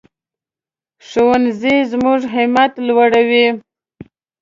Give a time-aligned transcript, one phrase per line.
[1.07, 3.47] ښوونځی زموږ همت لوړوي